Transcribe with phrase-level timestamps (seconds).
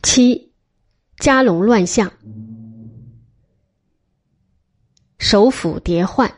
[0.00, 0.52] 七，
[1.18, 2.12] 家龙乱象，
[5.18, 6.32] 首辅迭换。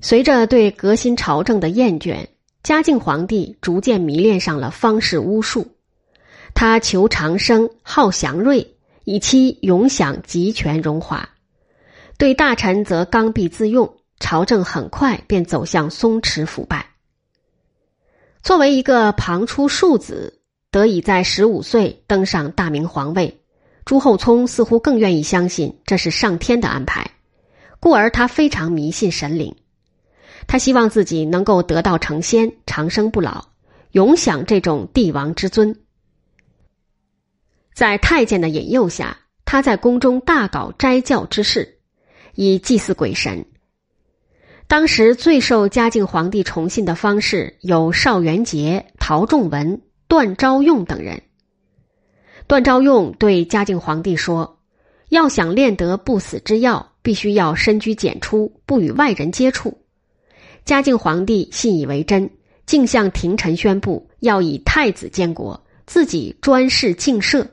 [0.00, 2.26] 随着对革新朝政的厌倦，
[2.62, 5.76] 嘉靖皇帝逐渐迷恋上了方士巫术。
[6.54, 11.28] 他求长生，好祥瑞，以期永享集权荣华。
[12.16, 16.94] 对大臣则刚愎自用，朝政很快便走向松弛腐败。
[18.42, 20.35] 作为一个旁出庶子，
[20.76, 23.40] 得以在十五岁登上大明皇位，
[23.86, 27.12] 朱厚熜似乎更愿意相信这是上天的安排，
[27.80, 29.56] 故而他非常迷信神灵。
[30.46, 33.46] 他希望自己能够得道成仙，长生不老，
[33.92, 35.80] 永享这种帝王之尊。
[37.72, 41.78] 在太监的引诱下，他在宫中大搞斋教之事，
[42.34, 43.46] 以祭祀鬼神。
[44.66, 51.22] 当时最受嘉靖皇帝崇信的方士有邵元节、陶仲文、段昭用等人。
[52.46, 54.60] 段昭用对嘉靖皇帝说
[55.10, 59.78] ：“要想炼得不死之药，必须要深居简出，不与外人接触。”
[60.64, 62.30] 嘉靖皇帝信以为真，
[62.66, 67.48] 竟向廷臣宣布要以太子监国，自己专事敬社。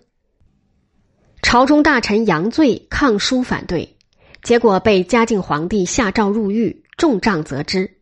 [1.41, 3.97] 朝中大臣杨醉抗书反对，
[4.43, 7.97] 结果被嘉靖皇帝下诏入狱，重杖责之，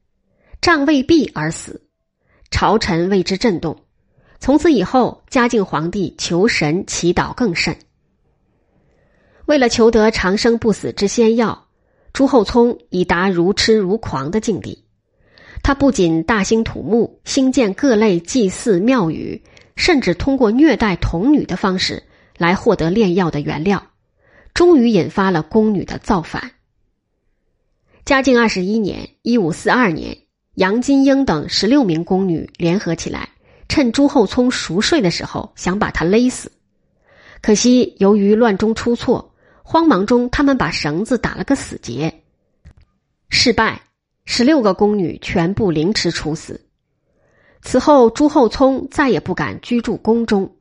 [0.61, 1.81] 杖未毕而死。
[2.49, 3.85] 朝臣为之震动。
[4.41, 7.77] 从此以后，嘉靖皇帝求神祈祷更甚。
[9.45, 11.67] 为了求得长生不死之仙药，
[12.11, 14.83] 朱厚熜已达如痴如狂的境地。
[15.61, 19.43] 他不仅大兴土木，兴建各类祭祀庙宇，
[19.75, 22.01] 甚至通过虐待童女的方式
[22.35, 23.91] 来获得炼药的原料，
[24.55, 26.53] 终于引发了宫女的造反。
[28.05, 30.17] 嘉靖二十一年（一五四二年），
[30.55, 33.29] 杨金英等十六名宫女联合起来，
[33.71, 36.51] 趁朱厚熜熟睡的时候，想把他勒死。
[37.41, 39.33] 可惜由于乱中出错，
[39.63, 42.13] 慌忙中他们把绳子打了个死结，
[43.29, 43.81] 失败。
[44.25, 46.65] 十六个宫女全部凌迟处死。
[47.61, 50.53] 此后，朱厚熜再也不敢居住宫中，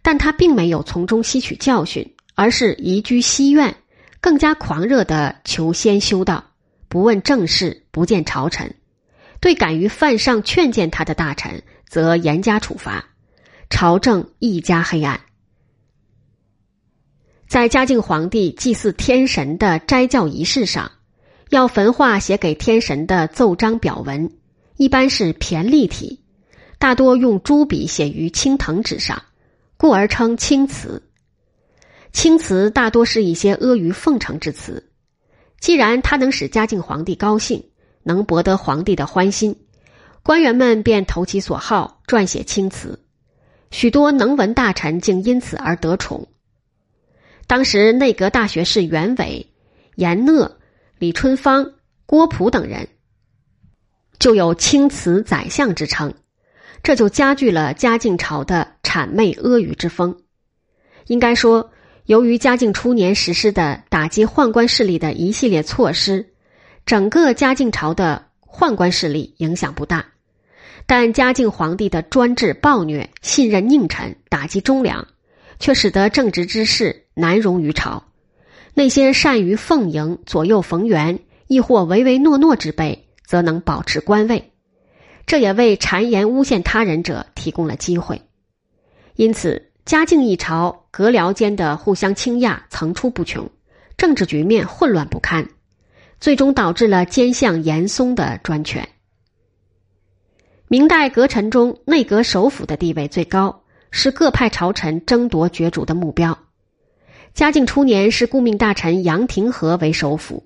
[0.00, 3.76] 但他并没有从中吸取教训，而是移居西苑，
[4.22, 6.42] 更加狂热的求仙修道，
[6.88, 8.74] 不问政事，不见朝臣。
[9.40, 13.06] 对敢于犯上劝谏他的大臣，则严加处罚，
[13.70, 15.20] 朝政愈加黑暗。
[17.48, 20.92] 在嘉靖皇帝祭祀天神的斋教仪式上。
[21.50, 24.32] 要焚化写给天神的奏章表文，
[24.76, 26.24] 一般是骈立体，
[26.76, 29.22] 大多用朱笔写于青藤纸上，
[29.76, 31.04] 故而称青词。
[32.12, 34.90] 青词大多是一些阿谀奉承之词。
[35.60, 37.62] 既然它能使嘉靖皇帝高兴，
[38.02, 39.54] 能博得皇帝的欢心，
[40.26, 42.98] 官员们便投其所好，撰写青词。
[43.70, 46.26] 许多能文大臣竟因此而得宠。
[47.46, 49.46] 当时内阁大学士袁伟、
[49.94, 50.56] 严讷。
[50.98, 51.74] 李春芳、
[52.06, 52.88] 郭璞等人
[54.18, 56.14] 就有“青瓷宰相”之称，
[56.82, 60.22] 这就加剧了嘉靖朝的谄媚阿谀之风。
[61.06, 61.70] 应该说，
[62.06, 66.32] 由于嘉靖初年实施的打击宦官势力的一系列措施，
[66.84, 70.04] 整个嘉靖朝的宦官势力影响不大，
[70.88, 75.08] 但嘉靖皇帝的专制暴虐、信任佞臣、打击忠良，
[75.58, 78.04] 却使得正直之士难容于朝。
[78.72, 84.52] 那些善于奉迎、左右逢源，亦或唯唯诺诺之辈，则能保持官位，
[85.26, 88.22] 这也为谗言诬陷他人者提供了机会。
[89.16, 93.50] 因此，嘉靖一朝阁僚间的互相倾轧层出不穷，
[93.96, 95.48] 政治局面混乱不堪，
[96.20, 98.88] 最终导致了奸相严嵩的专权。
[100.68, 103.62] 明代阁臣中，内阁首辅的地位最高，
[103.92, 106.36] 是各派朝臣争夺角逐的目标。
[107.34, 110.42] 嘉靖初年是顾命大臣杨廷和为首辅，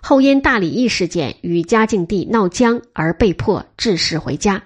[0.00, 4.62] 后因大礼义事件与嘉靖帝闹僵而被迫致仕回家。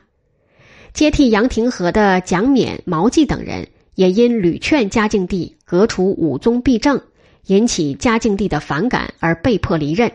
[0.92, 3.66] 接替杨廷和的蒋冕、毛继等人
[3.96, 7.02] 也因屡劝嘉靖帝革除武宗弊政，
[7.46, 10.12] 引起嘉靖帝的反感而被迫离任。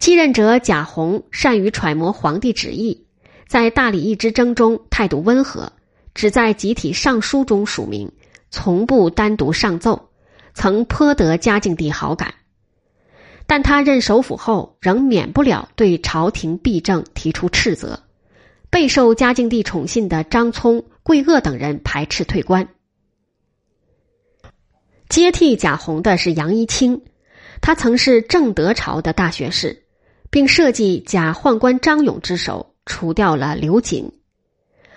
[0.00, 3.06] 继任者贾洪善于揣摩皇帝旨意，
[3.52, 5.70] 在大礼义之争中态度温和，
[6.14, 8.10] 只在集体上书中署名，
[8.50, 10.08] 从不单独上奏。
[10.54, 12.32] 曾颇得嘉靖帝好感，
[13.46, 18.02] 但他任首辅后，仍免不了对朝廷弊政提出斥责。
[18.70, 22.66] 备受嘉靖帝宠信的张聪、桂萼等人排斥退官。
[25.10, 27.02] 接替贾洪的是杨一清，
[27.60, 29.82] 他曾是正德朝的大学士，
[30.30, 34.12] 并设计假宦官张勇之手，除掉了刘瑾。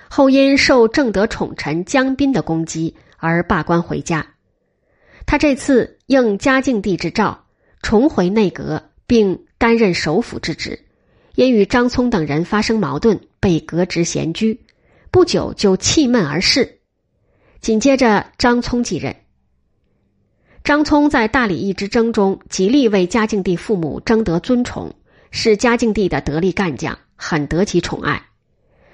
[0.09, 4.25] 后因受正德宠臣江彬的攻击而罢官回家。
[5.25, 7.45] 他这次应嘉靖帝之诏，
[7.81, 10.79] 重回内阁，并担任首辅之职，
[11.33, 14.61] 因与张聪等人发生矛盾，被革职闲居。
[15.09, 16.79] 不久就气闷而逝。
[17.59, 19.15] 紧接着，张聪继任。
[20.63, 24.93] 张聪在大礼义之争中极力为嘉靖帝父母争得尊崇，
[25.31, 28.21] 是嘉靖帝的得力干将，很得其宠爱。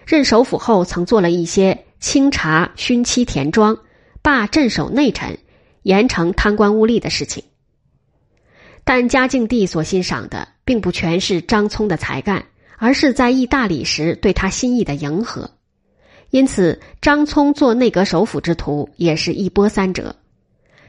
[0.06, 3.78] 任首辅后，曾做了一些清查勋妻田庄、
[4.22, 5.38] 罢镇守内臣、
[5.84, 7.44] 严惩贪官污吏的事情。
[8.84, 12.44] 但嘉靖帝所欣赏的，并不全是张聪的才干，
[12.78, 15.50] 而是在议大礼时对他心意的迎合。
[16.32, 20.16] 因此，张聪做内阁首辅之途，也是一波三折。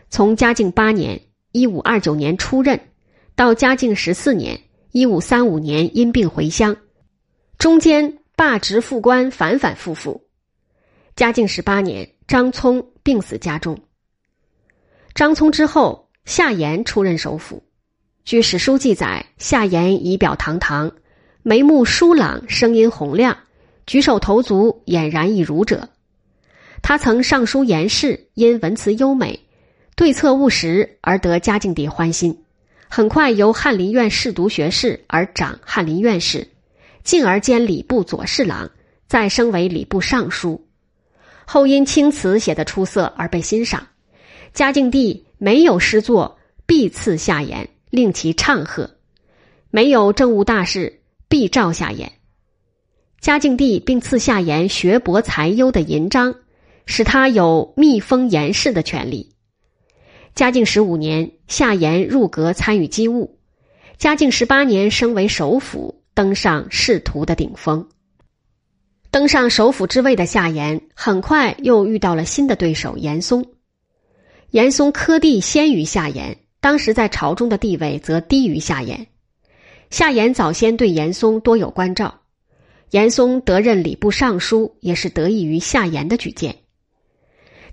[0.08, 1.20] 从嘉靖八年
[1.52, 2.80] （一五二九年）出任，
[3.34, 4.58] 到嘉靖十四年
[4.92, 6.76] （一五三五年）因病回乡，
[7.62, 10.24] 中间罢职复官，反反复复。
[11.14, 13.78] 嘉靖十八年，张聪病死家中。
[15.14, 17.62] 张聪之后，夏言出任首辅。
[18.24, 20.90] 据史书记载，夏言仪表堂堂，
[21.44, 23.38] 眉目疏朗，声音洪亮，
[23.86, 25.88] 举手投足俨然一儒者。
[26.82, 29.38] 他曾上书言事，因文辞优美。
[29.94, 32.42] 对策务实而得嘉靖帝欢心，
[32.88, 36.48] 很快由翰林院侍读学士而长翰林院士，
[37.04, 38.70] 进而兼礼部左侍郎，
[39.06, 40.66] 再升为礼部尚书。
[41.44, 43.88] 后因青词写得出色而被欣赏，
[44.52, 48.86] 嘉靖帝没有诗作必赐夏言，令其唱和；
[49.70, 52.12] 没有政务大事必召夏言。
[53.20, 56.34] 嘉靖帝并赐夏言学博才优的银章，
[56.86, 59.30] 使他有密封言事的权利。
[60.34, 63.38] 嘉靖十五年，夏言入阁参与机务；
[63.98, 67.88] 嘉靖十八年，升为首辅，登上仕途的顶峰。
[69.10, 73.46] 登上首辅之位的夏言，很快又遇到了新的对手严嵩。
[74.50, 79.06] 严嵩科第先于夏言，当时在朝中的地位则低于夏言。
[79.90, 82.20] 夏言早先对严嵩多有关照，
[82.90, 86.56] 严嵩得任礼部尚书，也是得益于夏言的举荐。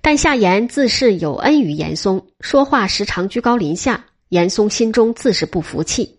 [0.02, 6.19] 但夏言自恃有恩于严嵩，说话时常居高临下，严嵩心中自是不服气。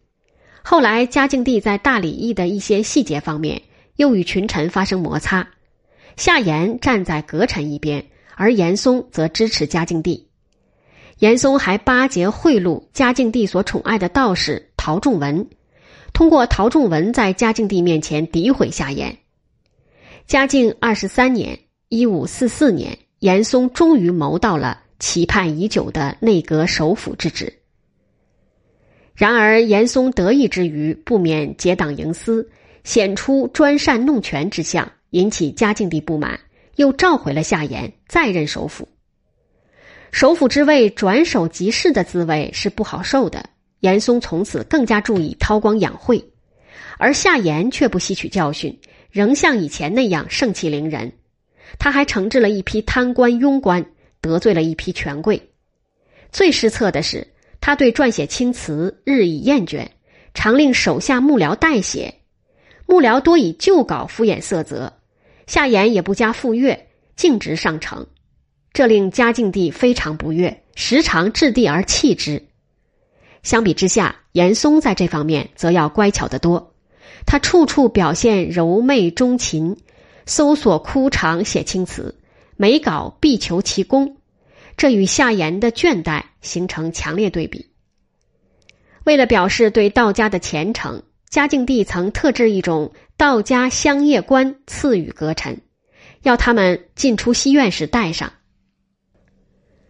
[0.63, 3.63] 后来嘉靖帝在大礼议的一些细节方面
[3.97, 5.49] 又与群臣发生摩擦，
[6.17, 8.05] 夏言站在阁臣一边，
[8.35, 10.29] 而严嵩则支持嘉靖帝。
[11.19, 15.49] 严嵩还巴结贿赂嘉靖帝所宠爱的道士陶仲文，
[16.13, 19.19] 通过陶仲文在嘉靖帝面前诋毁夏言。
[20.27, 21.59] 嘉靖二十三年
[21.89, 22.97] （一五四四年）。
[23.21, 27.60] 严嵩终于谋到了期盼已久的内阁首辅之职。
[29.21, 32.49] 然而，严嵩得意之余，不免结党营私，
[32.85, 36.41] 显出专擅弄权之相，引起嘉靖帝不满，
[36.77, 38.89] 又召回了夏言，再任首辅。
[40.11, 43.45] 首辅之位转手即逝的滋味是不好受的。
[43.81, 46.25] 严嵩从此更加注意韬光养晦，
[46.97, 48.81] 而夏言却不吸取教训，
[49.11, 51.13] 仍像以前那样盛气凌人。
[51.79, 53.85] 他还惩治了一批贪官庸官，
[54.23, 55.51] 得罪了一批权贵。
[56.33, 57.27] 最失策的是，
[57.61, 59.87] 他对撰写青词日益厌倦，
[60.35, 62.15] 常令手下幕僚代写，
[62.87, 64.93] 幕僚多以旧稿敷衍色泽，
[65.47, 68.07] 夏言也不加复阅，径直上呈，
[68.73, 72.47] 这令嘉靖帝非常不悦，时常掷地而弃之。
[73.43, 76.75] 相比之下，严嵩在这方面则要乖巧得多，
[77.27, 79.77] 他处处表现柔媚钟情。
[80.27, 82.15] 搜索枯肠写青词，
[82.57, 84.19] 每稿必求其功，
[84.81, 87.71] 这与夏言的倦怠形成强烈对比。
[89.05, 95.61] 为了表示对道家的虔诚，嘉靖帝曾特制一种道家香叶冠赐予阁臣，
[96.23, 98.33] 要他们进出西院时戴上。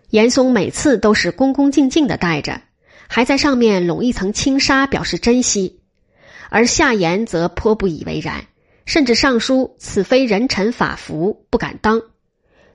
[0.09, 2.61] 严嵩每次都是恭恭敬敬的戴着，
[3.07, 5.83] 还在上面拢一层轻纱表示珍惜，
[6.49, 8.45] 而夏言则颇不以为然。
[8.87, 12.03] 甚至上书此非人臣法服，不敢当。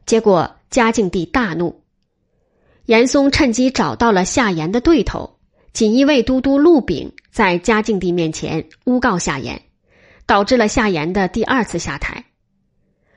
[0.05, 1.81] 结果嘉靖帝大怒，
[2.85, 5.37] 严嵩趁机找到了夏言的对头
[5.73, 9.61] 锦衣卫都督陆炳，在嘉靖帝面前诬告夏言，
[10.25, 12.25] 导致了夏言的第二次下台。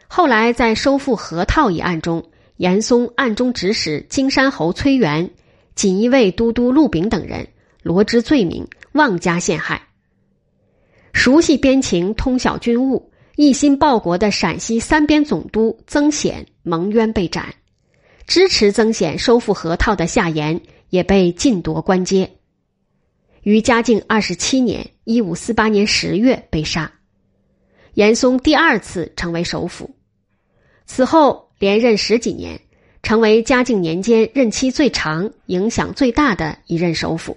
[0.08, 5.30] 后来在收复河套一案中，严嵩暗中指使金山侯崔元、
[5.74, 7.46] 锦衣卫都督陆炳等人
[7.82, 9.82] 罗织罪名，妄加陷害。
[11.12, 17.54] 熟悉边情、通晓军务、一心报国的陕西三边总督曾显蒙冤被斩，
[18.28, 22.30] 支持曾显收复河套的夏言也被禁夺官阶，
[23.42, 26.92] 于嘉靖二十七年（一五四八年十月）被杀。
[27.94, 29.96] 严嵩第二次成为首辅，
[30.84, 32.60] 此后连任十几年，
[33.02, 37.34] 成为嘉靖年间任期最长、影响最大的一任首辅。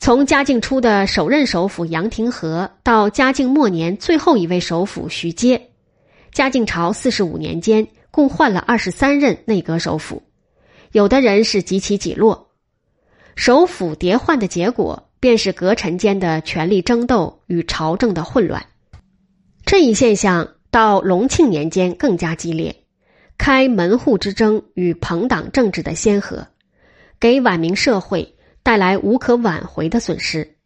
[0.00, 5.70] 从嘉靖初的首任首辅杨廷和到嘉靖末年最后一位首辅徐阶，
[6.32, 10.22] 嘉靖朝四十五年间共换了二十三任内阁首辅，
[10.92, 12.50] 有的人是几起几落。
[13.36, 18.64] 首辅迭换的结果，便是阁臣间的权力争斗与朝政的混乱。
[19.64, 22.74] 这一现象到隆庆年间更加激烈，
[23.38, 26.46] 开门户之争与朋党政治的先河，
[27.18, 28.34] 给晚明社会。
[28.62, 30.58] 带来无可挽回的损失。